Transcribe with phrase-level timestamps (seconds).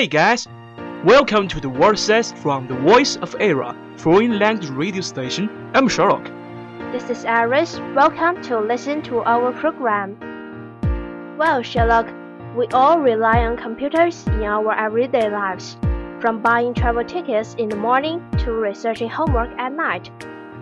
[0.00, 0.48] Hey guys,
[1.04, 5.50] welcome to the World Says from the Voice of Era, foreign language radio station.
[5.74, 6.24] I'm Sherlock.
[6.90, 7.78] This is Iris.
[7.94, 10.16] Welcome to listen to our program.
[11.36, 12.08] Well, Sherlock,
[12.56, 15.76] we all rely on computers in our everyday lives.
[16.22, 20.10] From buying travel tickets in the morning to researching homework at night,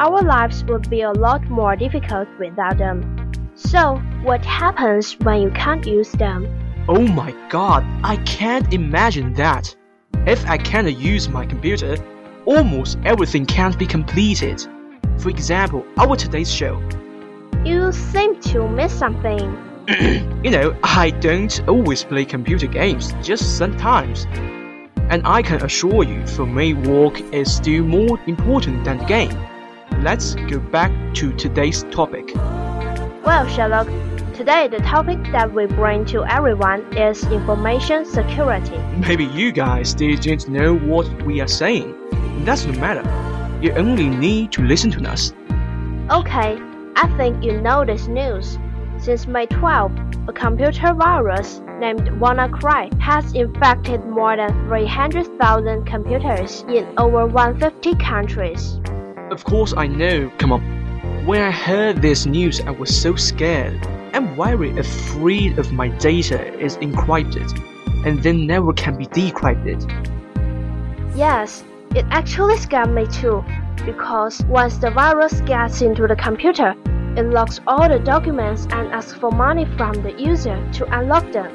[0.00, 3.30] our lives would be a lot more difficult without them.
[3.55, 6.67] So, what happens when you can't use them?
[6.91, 9.77] Oh my god, I can't imagine that.
[10.27, 11.97] If I can't use my computer,
[12.47, 14.67] almost everything can't be completed.
[15.19, 16.80] For example, our today's show.
[17.62, 19.55] You seem to miss something.
[20.42, 24.27] You know, I don't always play computer games, just sometimes.
[25.11, 29.36] And I can assure you, for me, work is still more important than the game.
[30.02, 32.35] Let's go back to today's topic.
[32.35, 33.89] Well, Sherlock,
[34.38, 38.78] today the topic that we bring to everyone is information security.
[38.96, 41.92] Maybe you guys don't know what we are saying.
[42.44, 43.02] That's no matter.
[43.60, 45.32] You only need to listen to us.
[46.12, 46.56] Okay,
[46.94, 48.60] I think you know this news.
[48.98, 56.86] Since May 12, a computer virus named WannaCry has infected more than 300,000 computers in
[56.96, 58.78] over 150 countries.
[59.32, 60.30] Of course, I know.
[60.38, 61.26] Come on.
[61.26, 63.84] When I heard this news, I was so scared.
[64.14, 67.48] I'm worried if three of my data is encrypted
[68.07, 69.80] and then never can be decrypted.
[71.17, 71.64] Yes,
[71.95, 73.45] it actually scared me too,
[73.85, 76.74] because once the virus gets into the computer,
[77.17, 81.51] it locks all the documents and asks for money from the user to unlock them.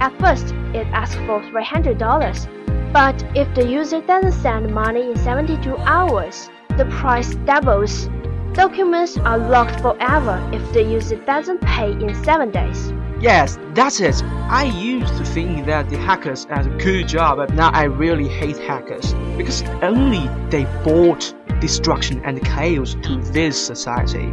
[0.00, 5.76] At first, it asks for $300, but if the user doesn't send money in 72
[5.76, 8.08] hours, the price doubles.
[8.54, 12.92] Documents are locked forever if the user doesn't pay in 7 days.
[13.20, 14.22] Yes, that's it.
[14.48, 18.28] I used to think that the hackers had a good job, but now I really
[18.28, 24.32] hate hackers because only they brought destruction and chaos to this society.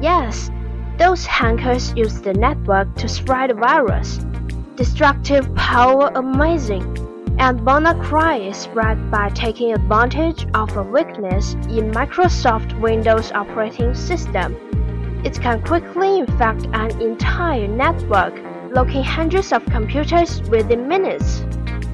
[0.00, 0.50] Yes,
[0.96, 4.18] those hackers use the network to spread the virus.
[4.76, 6.86] Destructive power amazing.
[7.38, 14.54] And WannaCry is spread by taking advantage of a weakness in Microsoft Windows operating system.
[15.24, 18.34] It can quickly infect an entire network,
[18.72, 21.40] locking hundreds of computers within minutes.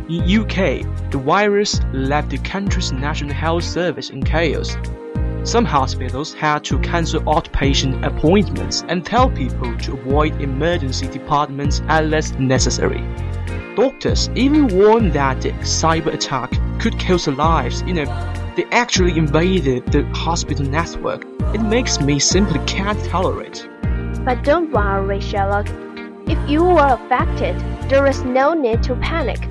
[0.08, 4.76] In UK, the virus left the country's National Health Service in chaos.
[5.44, 12.32] Some hospitals had to cancel outpatient appointments and tell people to avoid emergency departments unless
[12.34, 13.02] necessary.
[13.78, 16.50] Doctors even warned that the cyber attack
[16.80, 17.84] could kill the lives.
[17.86, 18.06] You know,
[18.56, 21.24] they actually invaded the hospital network.
[21.54, 23.68] It makes me simply can't tolerate.
[24.24, 25.68] But don't worry, Sherlock.
[26.26, 27.56] If you were affected,
[27.88, 29.44] there is no need to panic,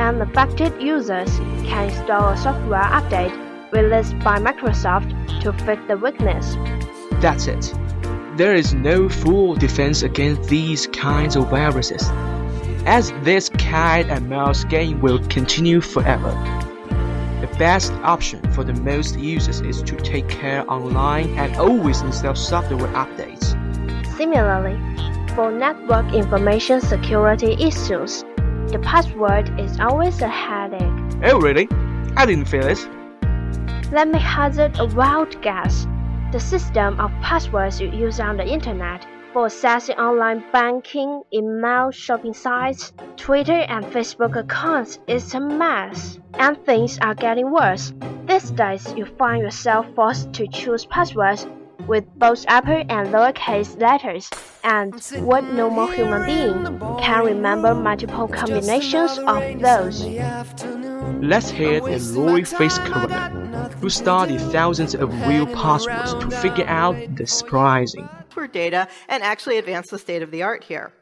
[0.00, 1.36] and affected users
[1.68, 3.36] can install a software update
[3.70, 5.10] released by Microsoft
[5.42, 6.56] to fix the weakness.
[7.20, 7.74] That's it.
[8.38, 12.08] There is no full defense against these kinds of viruses,
[12.86, 16.30] as this cat and mouse game will continue forever.
[17.40, 22.34] The best option for the most users is to take care online and always install
[22.34, 23.54] software updates.
[24.16, 24.78] Similarly,
[25.34, 28.22] for network information security issues,
[28.68, 30.80] the password is always a headache.
[31.24, 31.68] Oh, really?
[32.16, 32.78] I didn't feel it.
[33.92, 35.86] Let me hazard a wild guess.
[36.32, 42.32] The system of passwords you use on the internet for accessing online banking, email, shopping
[42.32, 46.20] sites, Twitter, and Facebook accounts is a mess.
[46.34, 47.92] And things are getting worse.
[48.26, 51.48] These days, you find yourself forced to choose passwords
[51.88, 54.30] with both upper and lowercase letters,
[54.62, 54.94] and
[55.26, 60.04] what normal human being can remember multiple combinations of those?
[61.22, 66.96] Let's hear the Lorrie Faith Cranor, who studied thousands of real passwords to figure out
[67.16, 68.08] the surprising
[68.52, 70.92] data and actually advance the state of the art here.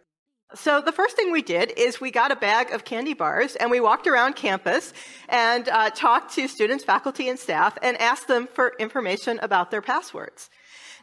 [0.54, 3.70] So the first thing we did is we got a bag of candy bars and
[3.70, 4.92] we walked around campus
[5.28, 9.80] and uh, talked to students, faculty, and staff and asked them for information about their
[9.80, 10.50] passwords.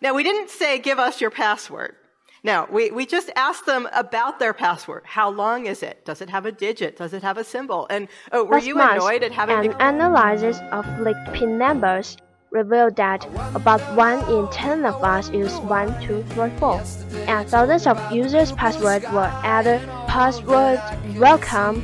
[0.01, 1.95] Now, we didn't say, give us your password.
[2.44, 5.03] No, we, we just asked them about their password.
[5.06, 6.06] How long is it?
[6.06, 6.95] Does it have a digit?
[6.95, 7.86] Does it have a symbol?
[7.89, 12.15] And oh, were Last you annoyed at having an analysis of leaked PIN numbers
[12.51, 16.81] revealed that about 1 in 10 of us use 1, 2, 3, 4,
[17.27, 19.77] and thousands of users' passwords were either
[20.07, 20.81] password
[21.18, 21.81] welcome,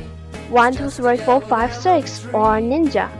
[0.48, 3.10] 1, 2, 3, 4, 5, 6, or ninja.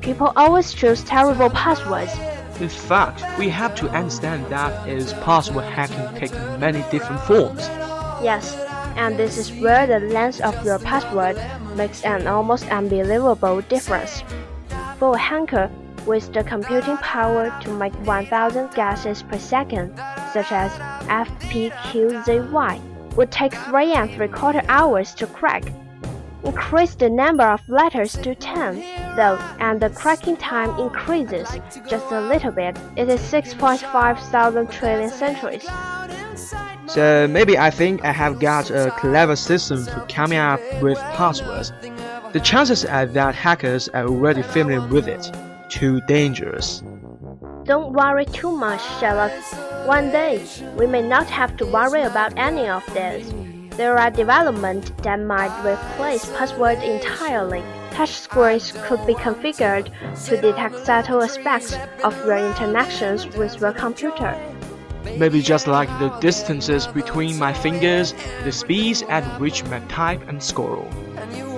[0.00, 2.12] People always choose terrible passwords
[2.60, 7.60] in fact, we have to understand that is password hacking takes many different forms.
[8.22, 8.54] Yes,
[8.96, 11.40] and this is where the length of your password
[11.74, 14.22] makes an almost unbelievable difference.
[14.98, 15.70] For a hacker
[16.06, 19.96] with the computing power to make 1000 guesses per second,
[20.32, 20.70] such as
[21.08, 22.80] FPQZY,
[23.16, 25.64] would take 3 and 3 quarter hours to crack.
[26.42, 28.80] Increase the number of letters to 10,
[29.14, 31.48] though, and the cracking time increases
[31.86, 32.78] just a little bit.
[32.96, 35.66] It is 6.5 thousand trillion centuries.
[36.86, 41.72] So maybe I think I have got a clever system for coming up with passwords.
[42.32, 45.30] The chances are that hackers are already familiar with it.
[45.68, 46.82] Too dangerous.
[47.64, 49.30] Don't worry too much, Sherlock.
[49.86, 50.44] One day,
[50.76, 53.30] we may not have to worry about any of this.
[53.76, 57.62] There are developments that might replace passwords entirely.
[57.92, 59.90] Touchscreens could be configured
[60.26, 61.74] to detect subtle aspects
[62.04, 64.36] of your interactions with your computer.
[65.16, 68.14] Maybe just like the distances between my fingers,
[68.44, 70.88] the speeds at which I type and scroll.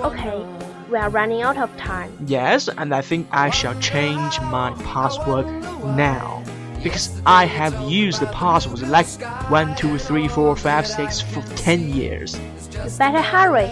[0.03, 0.45] Okay,
[0.89, 2.11] we are running out of time.
[2.25, 5.47] Yes, and I think I shall change my password
[5.95, 6.42] now
[6.82, 9.06] because I have used the passwords like
[9.50, 12.36] 1, 2, 3, 4, 5, 6 for 10 years.
[12.72, 13.70] You better hurry.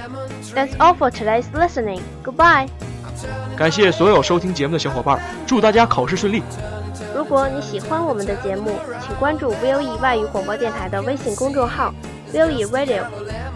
[0.54, 2.00] That's all for today's listening.
[2.24, 2.68] Goodbye.
[3.56, 6.42] 感谢所有收听节目的小伙伴，祝大家考试顺利。
[7.14, 11.94] 如果你喜欢我们的节目，请关注 VOE 外语广播电台的微信公众号
[12.32, 13.04] VOE Radio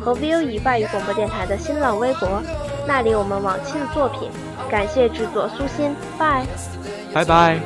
[0.01, 2.43] 和 VOE 外语广播电台的新浪微博，
[2.87, 4.31] 那里我们往期的作品。
[4.71, 6.47] 感谢制作苏欣，拜。
[7.15, 7.59] 拜拜。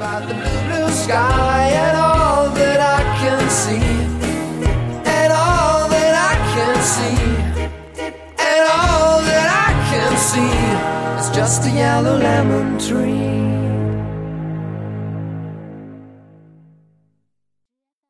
[11.35, 13.43] just a yellow lemon tree.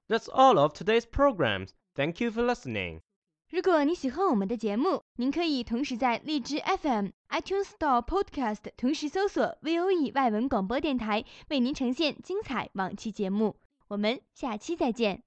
[0.08, 1.72] That's all of today's programs.
[1.96, 3.00] Thank you for listening.
[3.50, 13.55] 如果你喜欢我们的节目，您可以同时在荔枝 FM、 itunes store podcast 同时搜索 voe 外文广播电台为您呈现精彩往期节目。
[13.87, 15.23] 我们下期再见。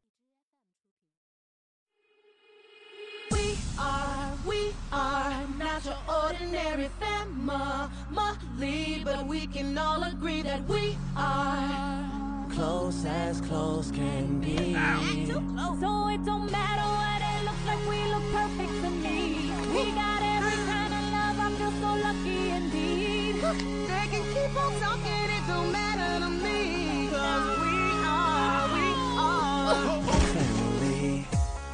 [22.12, 23.35] lucky indeed.
[23.37, 27.09] They can keep on talking, it don't matter to me.
[27.11, 28.87] Cause we are, we
[29.19, 30.21] are oh, oh, oh.
[30.37, 31.26] family.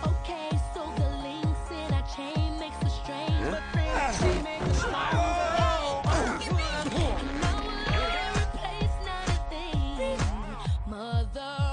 [0.07, 2.77] Okay, so the links in our chain makes.
[3.51, 3.63] But
[4.45, 5.25] makes smile.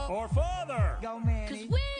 [0.07, 0.97] Or father!
[1.01, 1.47] Go, Manny.
[1.47, 1.94] Cause we